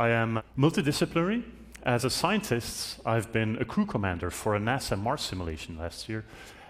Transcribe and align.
I 0.00 0.08
am 0.08 0.40
multidisciplinary. 0.58 1.42
As 1.82 2.06
a 2.06 2.10
scientist, 2.10 3.00
I've 3.04 3.30
been 3.32 3.58
a 3.60 3.66
crew 3.66 3.84
commander 3.84 4.30
for 4.30 4.56
a 4.56 4.58
NASA 4.58 4.98
Mars 4.98 5.20
simulation 5.20 5.76
last 5.76 6.08
year. 6.08 6.24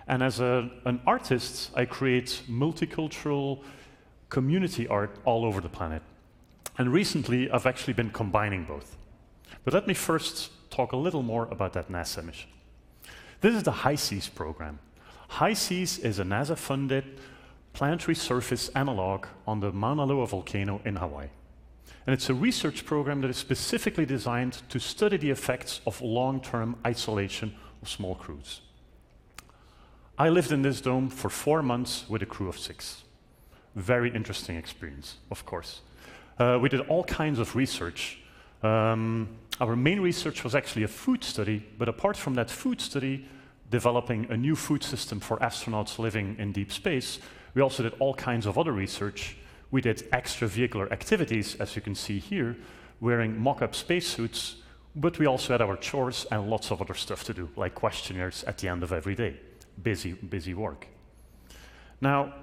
And 0.08 0.20
as 0.20 0.40
a, 0.40 0.68
an 0.84 1.00
artist, 1.06 1.70
I 1.76 1.84
create 1.84 2.42
multicultural 2.50 3.62
community 4.30 4.88
art 4.88 5.16
all 5.24 5.44
over 5.44 5.60
the 5.60 5.68
planet. 5.68 6.02
And 6.76 6.92
recently, 6.92 7.48
I've 7.52 7.66
actually 7.66 7.92
been 7.92 8.10
combining 8.10 8.64
both. 8.64 8.96
But 9.64 9.74
let 9.74 9.86
me 9.86 9.94
first 9.94 10.50
talk 10.68 10.90
a 10.90 10.96
little 10.96 11.22
more 11.22 11.46
about 11.52 11.72
that 11.74 11.88
NASA 11.88 12.24
mission. 12.24 12.50
This 13.42 13.54
is 13.54 13.62
the 13.62 13.70
HI-SEAS 13.70 14.28
program. 14.30 14.80
HI-SEAS 15.38 15.98
is 15.98 16.18
a 16.18 16.24
NASA-funded 16.24 17.04
planetary 17.74 18.16
surface 18.16 18.70
analog 18.70 19.26
on 19.46 19.60
the 19.60 19.70
Mauna 19.70 20.04
Loa 20.04 20.26
volcano 20.26 20.80
in 20.84 20.96
Hawaii. 20.96 21.28
And 22.06 22.14
it's 22.14 22.30
a 22.30 22.34
research 22.34 22.84
program 22.84 23.20
that 23.20 23.30
is 23.30 23.36
specifically 23.36 24.06
designed 24.06 24.62
to 24.70 24.78
study 24.78 25.16
the 25.16 25.30
effects 25.30 25.80
of 25.86 26.00
long-term 26.00 26.76
isolation 26.86 27.54
of 27.82 27.88
small 27.88 28.14
crews. 28.14 28.62
I 30.18 30.28
lived 30.28 30.52
in 30.52 30.62
this 30.62 30.80
dome 30.80 31.08
for 31.08 31.30
four 31.30 31.62
months 31.62 32.04
with 32.08 32.22
a 32.22 32.26
crew 32.26 32.48
of 32.48 32.58
six. 32.58 33.04
Very 33.74 34.14
interesting 34.14 34.56
experience, 34.56 35.16
of 35.30 35.46
course. 35.46 35.80
Uh, 36.38 36.58
we 36.60 36.68
did 36.68 36.80
all 36.88 37.04
kinds 37.04 37.38
of 37.38 37.54
research. 37.54 38.18
Um, 38.62 39.28
our 39.60 39.76
main 39.76 40.00
research 40.00 40.42
was 40.42 40.54
actually 40.54 40.82
a 40.82 40.88
food 40.88 41.22
study, 41.22 41.64
but 41.78 41.88
apart 41.88 42.16
from 42.16 42.34
that 42.34 42.50
food 42.50 42.80
study, 42.80 43.26
developing 43.70 44.26
a 44.30 44.36
new 44.36 44.56
food 44.56 44.82
system 44.82 45.20
for 45.20 45.36
astronauts 45.38 45.98
living 45.98 46.36
in 46.38 46.52
deep 46.52 46.72
space, 46.72 47.18
we 47.54 47.62
also 47.62 47.82
did 47.82 47.94
all 47.98 48.14
kinds 48.14 48.46
of 48.46 48.58
other 48.58 48.72
research. 48.72 49.36
We 49.70 49.80
did 49.80 50.10
extravehicular 50.10 50.90
activities, 50.90 51.54
as 51.56 51.76
you 51.76 51.82
can 51.82 51.94
see 51.94 52.18
here, 52.18 52.56
wearing 53.00 53.38
mock-up 53.38 53.74
spacesuits, 53.74 54.56
but 54.96 55.18
we 55.18 55.26
also 55.26 55.54
had 55.54 55.62
our 55.62 55.76
chores 55.76 56.26
and 56.30 56.50
lots 56.50 56.70
of 56.70 56.82
other 56.82 56.94
stuff 56.94 57.24
to 57.24 57.34
do, 57.34 57.48
like 57.56 57.74
questionnaires 57.74 58.42
at 58.44 58.58
the 58.58 58.68
end 58.68 58.82
of 58.82 58.92
every 58.92 59.14
day. 59.14 59.36
Busy, 59.82 60.12
busy 60.12 60.54
work. 60.54 60.86
Now, 62.00 62.34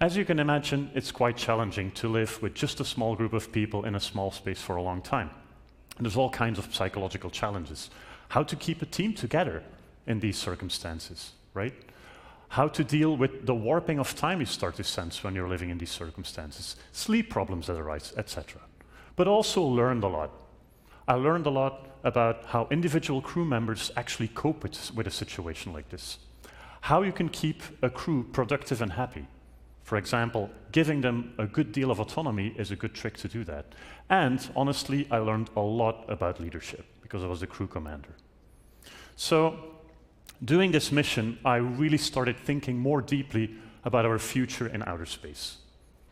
as 0.00 0.16
you 0.16 0.26
can 0.26 0.38
imagine, 0.38 0.90
it's 0.94 1.10
quite 1.10 1.38
challenging 1.38 1.90
to 1.92 2.08
live 2.08 2.42
with 2.42 2.52
just 2.52 2.80
a 2.80 2.84
small 2.84 3.16
group 3.16 3.32
of 3.32 3.50
people 3.50 3.86
in 3.86 3.94
a 3.94 4.00
small 4.00 4.30
space 4.30 4.60
for 4.60 4.76
a 4.76 4.82
long 4.82 5.00
time. 5.00 5.30
And 5.96 6.04
there's 6.04 6.16
all 6.16 6.28
kinds 6.28 6.58
of 6.58 6.74
psychological 6.74 7.30
challenges. 7.30 7.88
How 8.28 8.42
to 8.42 8.56
keep 8.56 8.82
a 8.82 8.86
team 8.86 9.14
together 9.14 9.62
in 10.06 10.20
these 10.20 10.36
circumstances, 10.36 11.32
right? 11.54 11.72
How 12.50 12.68
to 12.68 12.84
deal 12.84 13.16
with 13.16 13.46
the 13.46 13.54
warping 13.54 13.98
of 13.98 14.14
time 14.14 14.40
you 14.40 14.46
start 14.46 14.76
to 14.76 14.84
sense 14.84 15.22
when 15.22 15.34
you're 15.34 15.48
living 15.48 15.70
in 15.70 15.78
these 15.78 15.90
circumstances, 15.90 16.76
sleep 16.92 17.30
problems 17.30 17.66
that 17.66 17.76
arise, 17.76 18.12
etc. 18.16 18.60
But 19.16 19.28
also 19.28 19.62
learned 19.62 20.04
a 20.04 20.08
lot. 20.08 20.30
I 21.08 21.14
learned 21.14 21.46
a 21.46 21.50
lot 21.50 21.88
about 22.04 22.44
how 22.46 22.68
individual 22.70 23.20
crew 23.20 23.44
members 23.44 23.90
actually 23.96 24.28
cope 24.28 24.62
with, 24.62 24.94
with 24.94 25.06
a 25.06 25.10
situation 25.10 25.72
like 25.72 25.88
this. 25.88 26.18
How 26.82 27.02
you 27.02 27.12
can 27.12 27.28
keep 27.28 27.62
a 27.82 27.90
crew 27.90 28.24
productive 28.32 28.80
and 28.80 28.92
happy 28.92 29.26
for 29.86 29.96
example, 29.98 30.50
giving 30.72 31.00
them 31.00 31.32
a 31.38 31.46
good 31.46 31.70
deal 31.70 31.92
of 31.92 32.00
autonomy 32.00 32.52
is 32.58 32.72
a 32.72 32.76
good 32.76 32.92
trick 32.92 33.16
to 33.18 33.28
do 33.28 33.44
that. 33.44 33.66
And 34.10 34.44
honestly, 34.56 35.06
I 35.12 35.18
learned 35.18 35.48
a 35.54 35.60
lot 35.60 36.04
about 36.08 36.40
leadership 36.40 36.84
because 37.02 37.22
I 37.22 37.28
was 37.28 37.38
the 37.38 37.46
crew 37.46 37.68
commander. 37.68 38.16
So, 39.14 39.75
doing 40.44 40.72
this 40.72 40.92
mission, 40.92 41.38
I 41.44 41.56
really 41.56 41.98
started 41.98 42.38
thinking 42.38 42.78
more 42.78 43.00
deeply 43.00 43.54
about 43.84 44.04
our 44.04 44.18
future 44.18 44.66
in 44.66 44.82
outer 44.82 45.06
space. 45.06 45.58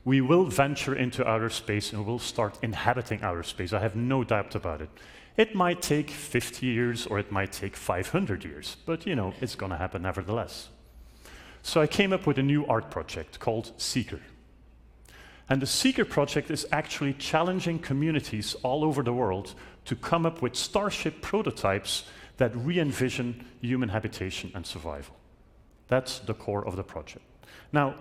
We 0.04 0.20
will 0.20 0.44
venture 0.44 0.94
into 0.94 1.26
outer 1.26 1.48
space 1.48 1.92
and 1.92 2.04
we'll 2.04 2.18
start 2.18 2.58
inhabiting 2.62 3.22
outer 3.22 3.42
space. 3.42 3.72
I 3.72 3.80
have 3.80 3.96
no 3.96 4.22
doubt 4.22 4.54
about 4.54 4.80
it. 4.80 4.90
It 5.36 5.54
might 5.54 5.82
take 5.82 6.10
50 6.10 6.66
years 6.66 7.06
or 7.06 7.18
it 7.18 7.32
might 7.32 7.52
take 7.52 7.74
500 7.74 8.44
years, 8.44 8.76
but 8.86 9.06
you 9.06 9.16
know, 9.16 9.34
it's 9.40 9.56
going 9.56 9.70
to 9.70 9.78
happen 9.78 10.02
nevertheless. 10.02 10.68
So 11.62 11.80
I 11.80 11.86
came 11.86 12.12
up 12.12 12.26
with 12.26 12.38
a 12.38 12.42
new 12.42 12.66
art 12.66 12.90
project 12.90 13.40
called 13.40 13.72
Seeker. 13.78 14.20
And 15.48 15.60
the 15.60 15.66
Seeker 15.66 16.04
project 16.04 16.50
is 16.50 16.66
actually 16.70 17.14
challenging 17.14 17.78
communities 17.78 18.54
all 18.62 18.84
over 18.84 19.02
the 19.02 19.12
world 19.12 19.54
to 19.86 19.96
come 19.96 20.24
up 20.24 20.40
with 20.40 20.54
starship 20.54 21.20
prototypes 21.20 22.04
that 22.36 22.54
re 22.56 22.78
envision 22.78 23.44
human 23.60 23.88
habitation 23.88 24.50
and 24.54 24.66
survival. 24.66 25.14
That's 25.88 26.18
the 26.20 26.34
core 26.34 26.66
of 26.66 26.76
the 26.76 26.82
project. 26.82 27.24
Now, 27.72 27.94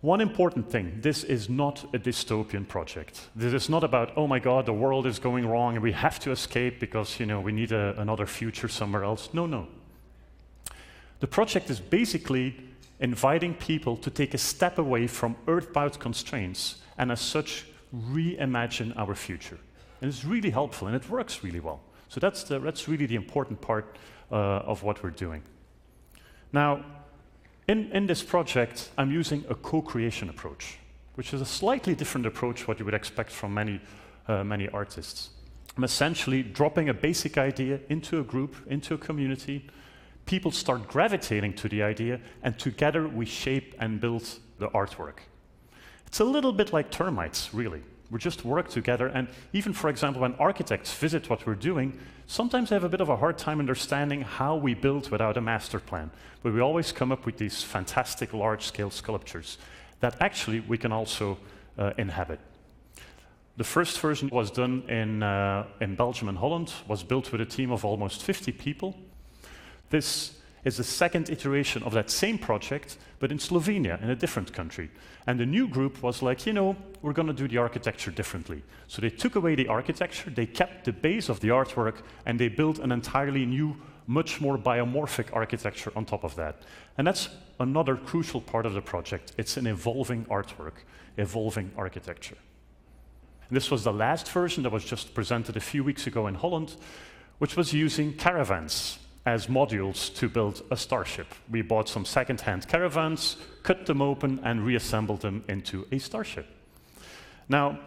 one 0.00 0.20
important 0.20 0.70
thing 0.70 1.00
this 1.00 1.24
is 1.24 1.48
not 1.48 1.84
a 1.92 1.98
dystopian 1.98 2.66
project. 2.68 3.28
This 3.34 3.52
is 3.52 3.68
not 3.68 3.82
about, 3.82 4.12
oh 4.16 4.28
my 4.28 4.38
God, 4.38 4.66
the 4.66 4.72
world 4.72 5.06
is 5.06 5.18
going 5.18 5.46
wrong 5.46 5.74
and 5.74 5.82
we 5.82 5.92
have 5.92 6.20
to 6.20 6.30
escape 6.30 6.78
because 6.78 7.18
you 7.18 7.26
know, 7.26 7.40
we 7.40 7.52
need 7.52 7.72
a, 7.72 8.00
another 8.00 8.26
future 8.26 8.68
somewhere 8.68 9.02
else. 9.02 9.30
No, 9.32 9.46
no. 9.46 9.66
The 11.20 11.26
project 11.26 11.68
is 11.68 11.80
basically 11.80 12.56
inviting 13.00 13.54
people 13.54 13.96
to 13.96 14.10
take 14.10 14.34
a 14.34 14.38
step 14.38 14.78
away 14.78 15.08
from 15.08 15.34
earthbound 15.48 15.98
constraints 15.98 16.76
and, 16.96 17.10
as 17.10 17.20
such, 17.20 17.66
reimagine 17.94 18.96
our 18.96 19.14
future. 19.16 19.58
And 20.00 20.08
it's 20.08 20.24
really 20.24 20.50
helpful 20.50 20.86
and 20.86 20.96
it 20.96 21.08
works 21.10 21.42
really 21.42 21.60
well. 21.60 21.80
So 22.08 22.20
that's, 22.20 22.42
the, 22.44 22.58
that's 22.58 22.88
really 22.88 23.06
the 23.06 23.16
important 23.16 23.60
part 23.60 23.96
uh, 24.30 24.34
of 24.34 24.82
what 24.82 25.02
we're 25.02 25.10
doing. 25.10 25.42
Now, 26.52 26.84
in, 27.66 27.90
in 27.92 28.06
this 28.06 28.22
project, 28.22 28.90
I'm 28.96 29.10
using 29.10 29.44
a 29.48 29.54
co-creation 29.54 30.30
approach, 30.30 30.78
which 31.16 31.34
is 31.34 31.40
a 31.40 31.46
slightly 31.46 31.94
different 31.94 32.26
approach 32.26 32.66
what 32.66 32.78
you 32.78 32.84
would 32.86 32.94
expect 32.94 33.30
from 33.30 33.52
many, 33.52 33.80
uh, 34.26 34.42
many 34.42 34.68
artists. 34.70 35.30
I'm 35.76 35.84
essentially 35.84 36.42
dropping 36.42 36.88
a 36.88 36.94
basic 36.94 37.36
idea 37.38 37.80
into 37.88 38.20
a 38.20 38.24
group, 38.24 38.56
into 38.68 38.94
a 38.94 38.98
community, 38.98 39.68
people 40.24 40.50
start 40.50 40.88
gravitating 40.88 41.54
to 41.54 41.68
the 41.68 41.82
idea, 41.82 42.20
and 42.42 42.58
together 42.58 43.06
we 43.06 43.26
shape 43.26 43.74
and 43.78 44.00
build 44.00 44.38
the 44.58 44.68
artwork. 44.68 45.20
It's 46.06 46.20
a 46.20 46.24
little 46.24 46.52
bit 46.52 46.72
like 46.72 46.90
termites, 46.90 47.52
really. 47.52 47.82
We 48.10 48.18
just 48.18 48.44
work 48.44 48.68
together, 48.68 49.06
and 49.08 49.28
even, 49.52 49.72
for 49.72 49.90
example, 49.90 50.22
when 50.22 50.34
architects 50.34 50.92
visit 50.94 51.28
what 51.28 51.46
we're 51.46 51.54
doing, 51.54 51.98
sometimes 52.26 52.70
they 52.70 52.76
have 52.76 52.84
a 52.84 52.88
bit 52.88 53.02
of 53.02 53.08
a 53.08 53.16
hard 53.16 53.36
time 53.36 53.58
understanding 53.58 54.22
how 54.22 54.56
we 54.56 54.74
build 54.74 55.10
without 55.10 55.36
a 55.36 55.40
master 55.40 55.78
plan. 55.78 56.10
But 56.42 56.54
we 56.54 56.60
always 56.60 56.90
come 56.90 57.12
up 57.12 57.26
with 57.26 57.36
these 57.36 57.62
fantastic 57.62 58.32
large-scale 58.32 58.90
sculptures 58.90 59.58
that 60.00 60.16
actually 60.20 60.60
we 60.60 60.78
can 60.78 60.92
also 60.92 61.38
uh, 61.76 61.92
inhabit. 61.98 62.40
The 63.58 63.64
first 63.64 63.98
version 63.98 64.28
was 64.30 64.50
done 64.52 64.84
in, 64.88 65.22
uh, 65.22 65.66
in 65.80 65.96
Belgium 65.96 66.28
and 66.28 66.38
Holland, 66.38 66.72
was 66.86 67.02
built 67.02 67.32
with 67.32 67.40
a 67.40 67.44
team 67.44 67.72
of 67.72 67.84
almost 67.84 68.22
50 68.22 68.52
people. 68.52 68.96
This 69.90 70.37
is 70.64 70.76
the 70.76 70.84
second 70.84 71.30
iteration 71.30 71.82
of 71.82 71.92
that 71.92 72.10
same 72.10 72.38
project, 72.38 72.98
but 73.18 73.30
in 73.30 73.38
Slovenia, 73.38 74.02
in 74.02 74.10
a 74.10 74.16
different 74.16 74.52
country. 74.52 74.90
And 75.26 75.38
the 75.38 75.46
new 75.46 75.68
group 75.68 76.02
was 76.02 76.22
like, 76.22 76.46
you 76.46 76.52
know, 76.52 76.76
we're 77.02 77.12
going 77.12 77.28
to 77.28 77.34
do 77.34 77.48
the 77.48 77.58
architecture 77.58 78.10
differently. 78.10 78.62
So 78.86 79.00
they 79.00 79.10
took 79.10 79.36
away 79.36 79.54
the 79.54 79.68
architecture, 79.68 80.30
they 80.30 80.46
kept 80.46 80.84
the 80.84 80.92
base 80.92 81.28
of 81.28 81.40
the 81.40 81.48
artwork, 81.48 81.96
and 82.26 82.38
they 82.38 82.48
built 82.48 82.78
an 82.78 82.92
entirely 82.92 83.46
new, 83.46 83.76
much 84.06 84.40
more 84.40 84.58
biomorphic 84.58 85.26
architecture 85.32 85.92
on 85.94 86.04
top 86.04 86.24
of 86.24 86.34
that. 86.36 86.62
And 86.96 87.06
that's 87.06 87.28
another 87.60 87.96
crucial 87.96 88.40
part 88.40 88.66
of 88.66 88.74
the 88.74 88.80
project. 88.80 89.32
It's 89.36 89.56
an 89.56 89.66
evolving 89.66 90.24
artwork, 90.26 90.84
evolving 91.16 91.72
architecture. 91.76 92.38
And 93.48 93.56
this 93.56 93.70
was 93.70 93.84
the 93.84 93.92
last 93.92 94.28
version 94.30 94.62
that 94.64 94.72
was 94.72 94.84
just 94.84 95.14
presented 95.14 95.56
a 95.56 95.60
few 95.60 95.84
weeks 95.84 96.06
ago 96.06 96.26
in 96.26 96.34
Holland, 96.34 96.74
which 97.38 97.56
was 97.56 97.72
using 97.72 98.14
caravans 98.14 98.98
as 99.28 99.46
modules 99.46 100.14
to 100.16 100.26
build 100.26 100.62
a 100.70 100.76
starship. 100.76 101.26
We 101.50 101.60
bought 101.60 101.86
some 101.86 102.06
second-hand 102.06 102.66
caravans, 102.66 103.36
cut 103.62 103.84
them 103.84 104.00
open, 104.00 104.40
and 104.42 104.64
reassembled 104.64 105.20
them 105.20 105.44
into 105.48 105.86
a 105.92 105.98
starship. 105.98 106.46
Now, 107.46 107.78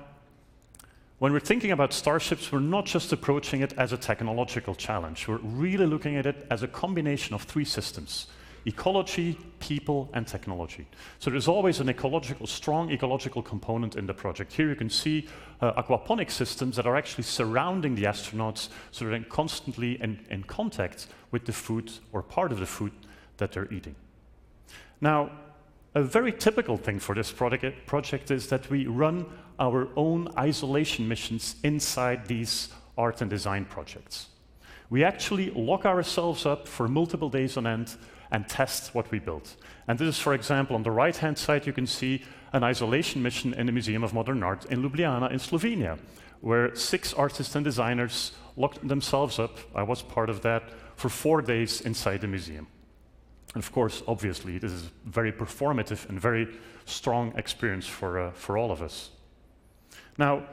when 1.18 1.34
we're 1.34 1.40
thinking 1.40 1.72
about 1.72 1.94
starships, 1.94 2.52
we're 2.52 2.60
not 2.60 2.86
just 2.86 3.12
approaching 3.12 3.62
it 3.62 3.74
as 3.74 3.92
a 3.92 3.98
technological 3.98 4.76
challenge. 4.76 5.28
We're 5.28 5.38
really 5.38 5.88
looking 5.88 6.16
at 6.16 6.28
it 6.28 6.46
as 6.52 6.62
a 6.62 6.68
combination 6.68 7.34
of 7.34 7.42
three 7.42 7.66
systems 7.66 8.28
ecology, 8.66 9.38
people, 9.60 10.10
and 10.14 10.28
technology. 10.28 10.88
So 11.20 11.30
there's 11.30 11.48
always 11.48 11.80
an 11.80 11.90
ecological, 11.90 12.48
strong 12.48 12.92
ecological 12.92 13.42
component 13.42 13.96
in 13.96 14.06
the 14.06 14.14
project. 14.14 14.54
Here 14.54 14.70
you 14.70 14.76
can 14.76 14.90
see 14.90 15.28
uh, 15.62 15.82
aquaponic 15.82 16.30
systems 16.30 16.76
that 16.76 16.86
are 16.86 16.96
actually 16.96 17.24
surrounding 17.24 17.96
the 17.96 18.04
astronauts 18.04 18.70
so 18.92 19.06
they're 19.06 19.24
constantly 19.24 20.02
in, 20.02 20.20
in 20.30 20.44
contact 20.44 21.08
with 21.32 21.46
the 21.46 21.54
food 21.54 21.92
or 22.12 22.22
part 22.22 22.52
of 22.52 22.60
the 22.60 22.66
food 22.66 22.92
that 23.38 23.52
they're 23.52 23.72
eating. 23.74 23.96
Now, 25.00 25.32
a 25.94 26.04
very 26.04 26.32
typical 26.32 26.78
thing 26.78 27.00
for 27.00 27.16
this 27.16 27.32
project, 27.32 27.86
project 27.86 28.32
is 28.32 28.48
that 28.48 28.70
we 28.70 28.86
run 28.88 29.26
our 29.60 29.90
own 29.96 30.30
isolation 30.38 31.08
missions 31.08 31.56
inside 31.64 32.28
these 32.28 32.70
art 32.98 33.22
and 33.22 33.30
design 33.30 33.66
projects. 33.66 34.28
We 34.90 35.04
actually 35.04 35.52
lock 35.52 35.86
ourselves 35.86 36.46
up 36.46 36.68
for 36.68 36.88
multiple 36.88 37.30
days 37.30 37.58
on 37.58 37.66
end 37.66 37.96
and 38.32 38.48
test 38.48 38.96
what 38.96 39.12
we 39.12 39.20
built. 39.20 39.56
And 39.88 40.00
this 40.00 40.08
is, 40.08 40.20
for 40.20 40.34
example, 40.34 40.76
on 40.76 40.84
the 40.84 40.92
right-hand 40.92 41.38
side, 41.38 41.68
you 41.68 41.74
can 41.74 41.88
see 41.88 42.24
an 42.54 42.64
isolation 42.64 43.22
mission 43.22 43.54
in 43.54 43.66
the 43.66 43.72
Museum 43.72 44.04
of 44.04 44.14
Modern 44.14 44.44
Art 44.44 44.66
in 44.66 44.82
Ljubljana 44.82 45.32
in 45.32 45.40
Slovenia, 45.40 46.00
where 46.42 46.76
six 46.76 47.14
artists 47.14 47.56
and 47.56 47.64
designers 47.64 48.32
locked 48.58 48.88
themselves 48.88 49.40
up, 49.40 49.58
I 49.76 49.84
was 49.84 50.02
part 50.02 50.30
of 50.30 50.42
that, 50.42 50.64
for 50.96 51.10
four 51.10 51.42
days 51.42 51.82
inside 51.82 52.22
the 52.22 52.28
museum. 52.28 52.68
And 53.54 53.64
of 53.64 53.72
course, 53.72 54.02
obviously, 54.08 54.58
this 54.58 54.72
is 54.72 54.86
a 54.86 55.10
very 55.10 55.32
performative 55.32 56.08
and 56.10 56.20
very 56.20 56.48
strong 56.86 57.34
experience 57.36 57.88
for, 57.88 58.20
uh, 58.20 58.32
for 58.32 58.58
all 58.58 58.72
of 58.72 58.82
us. 58.82 59.12
Now, 60.18 60.44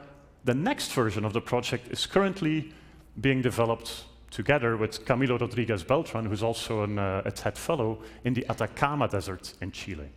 the 0.43 0.53
next 0.53 0.91
version 0.93 1.25
of 1.25 1.33
the 1.33 1.41
project 1.41 1.87
is 1.91 2.05
currently 2.05 2.73
being 3.19 3.41
developed 3.41 4.05
together 4.31 4.77
with 4.77 5.05
Camilo 5.05 5.39
Rodriguez 5.39 5.83
Beltran, 5.83 6.25
who's 6.25 6.43
also 6.43 6.83
an, 6.83 6.99
uh, 6.99 7.21
a 7.25 7.31
TED 7.31 7.57
Fellow, 7.57 7.99
in 8.23 8.33
the 8.33 8.45
Atacama 8.49 9.07
Desert 9.07 9.53
in 9.61 9.71
Chile. 9.71 10.09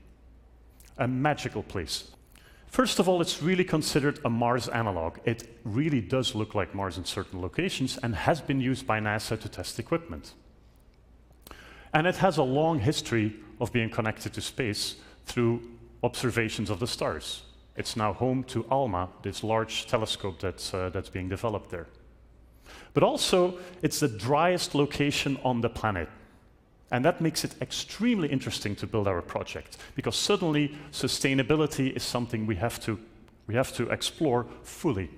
A 0.98 1.08
magical 1.08 1.62
place. 1.62 2.10
First 2.66 2.98
of 2.98 3.08
all, 3.08 3.20
it's 3.20 3.42
really 3.42 3.64
considered 3.64 4.18
a 4.24 4.30
Mars 4.30 4.68
analog. 4.68 5.18
It 5.24 5.58
really 5.64 6.00
does 6.00 6.34
look 6.34 6.54
like 6.54 6.74
Mars 6.74 6.96
in 6.96 7.04
certain 7.04 7.40
locations 7.42 7.98
and 7.98 8.14
has 8.14 8.40
been 8.40 8.60
used 8.60 8.86
by 8.86 8.98
NASA 8.98 9.38
to 9.40 9.48
test 9.48 9.78
equipment. 9.78 10.32
And 11.92 12.06
it 12.06 12.16
has 12.16 12.38
a 12.38 12.42
long 12.42 12.80
history 12.80 13.36
of 13.60 13.72
being 13.72 13.90
connected 13.90 14.32
to 14.32 14.40
space 14.40 14.96
through 15.26 15.62
observations 16.02 16.70
of 16.70 16.80
the 16.80 16.86
stars. 16.86 17.42
It's 17.76 17.96
now 17.96 18.12
home 18.12 18.44
to 18.44 18.64
ALMA, 18.70 19.08
this 19.22 19.44
large 19.44 19.86
telescope 19.86 20.40
that's, 20.40 20.72
uh, 20.72 20.90
that's 20.90 21.08
being 21.08 21.28
developed 21.28 21.70
there. 21.70 21.86
But 22.94 23.02
also, 23.02 23.58
it's 23.82 24.00
the 24.00 24.08
driest 24.08 24.74
location 24.74 25.38
on 25.44 25.60
the 25.60 25.68
planet. 25.68 26.08
And 26.90 27.04
that 27.04 27.20
makes 27.20 27.42
it 27.42 27.54
extremely 27.62 28.28
interesting 28.28 28.76
to 28.76 28.86
build 28.86 29.08
our 29.08 29.22
project, 29.22 29.78
because 29.94 30.14
suddenly 30.14 30.76
sustainability 30.92 31.96
is 31.96 32.02
something 32.02 32.46
we 32.46 32.56
have 32.56 32.78
to, 32.80 32.98
we 33.46 33.54
have 33.54 33.72
to 33.76 33.88
explore 33.88 34.46
fully. 34.62 35.08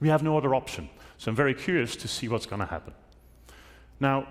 We 0.00 0.08
have 0.08 0.22
no 0.22 0.36
other 0.38 0.54
option. 0.54 0.88
So 1.18 1.30
I'm 1.30 1.36
very 1.36 1.54
curious 1.54 1.96
to 1.96 2.08
see 2.08 2.28
what's 2.28 2.46
going 2.46 2.60
to 2.60 2.66
happen. 2.66 2.94
Now, 3.98 4.28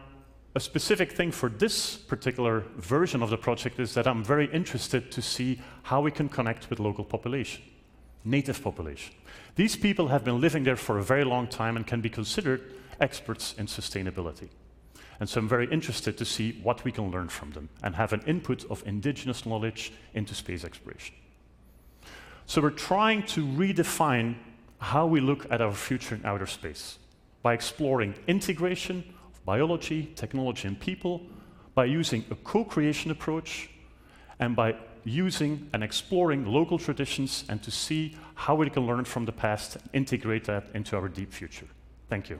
a 0.54 0.60
specific 0.60 1.12
thing 1.12 1.32
for 1.32 1.50
this 1.50 1.98
particular 1.98 2.64
version 2.78 3.22
of 3.22 3.30
the 3.30 3.38
project 3.38 3.78
is 3.78 3.94
that 3.96 4.08
I'm 4.08 4.24
very 4.24 4.50
interested 4.54 5.12
to 5.12 5.22
see 5.22 5.60
how 5.84 6.00
we 6.00 6.12
can 6.12 6.30
connect 6.30 6.70
with 6.70 6.80
local 6.80 7.04
population, 7.04 7.62
native 8.26 8.62
population. 8.62 9.14
These 9.56 9.76
people 9.76 10.08
have 10.10 10.24
been 10.24 10.42
living 10.42 10.64
there 10.64 10.76
for 10.76 10.98
a 10.98 11.04
very 11.04 11.24
long 11.24 11.48
time 11.48 11.78
and 11.78 11.88
can 11.88 12.02
be 12.02 12.10
considered 12.10 12.62
experts 13.00 13.54
in 13.58 13.68
sustainability. 13.68 14.50
And 15.20 15.30
so 15.30 15.40
I'm 15.40 15.48
very 15.48 15.72
interested 15.72 16.18
to 16.18 16.26
see 16.26 16.60
what 16.64 16.84
we 16.84 16.92
can 16.92 17.10
learn 17.10 17.30
from 17.30 17.52
them 17.52 17.70
and 17.84 17.96
have 17.96 18.12
an 18.12 18.22
input 18.26 18.66
of 18.70 18.84
indigenous 18.86 19.46
knowledge 19.46 19.94
into 20.14 20.36
space 20.36 20.66
exploration. 20.66 21.16
So 22.48 22.62
we're 22.62 22.72
trying 22.72 23.24
to 23.28 23.46
redefine 23.46 24.36
how 24.80 25.08
we 25.08 25.22
look 25.22 25.50
at 25.50 25.62
our 25.62 25.72
future 25.72 26.16
in 26.16 26.26
outer 26.26 26.46
space 26.46 27.00
by 27.42 27.54
exploring 27.54 28.16
integration 28.28 29.04
of 29.34 29.46
biology, 29.46 30.12
technology, 30.16 30.68
and 30.68 30.80
people, 30.80 31.22
by 31.74 31.86
using 31.86 32.26
a 32.30 32.36
co-creation 32.36 33.10
approach, 33.12 33.70
and 34.40 34.56
by 34.56 34.76
using 35.06 35.70
and 35.74 35.84
exploring 35.84 36.46
local 36.46 36.78
traditions 36.78 37.46
and 37.48 37.64
to 37.64 37.72
see 37.72 38.18
how 38.34 38.56
we 38.56 38.70
can 38.70 38.86
learn 38.86 39.06
from 39.06 39.26
the 39.26 39.32
past 39.32 39.76
and 39.76 39.90
integrate 39.94 40.44
that 40.46 40.66
into 40.74 40.98
our 40.98 41.08
deep 41.08 41.32
future. 41.32 41.68
Thank 42.10 42.30
you. 42.30 42.40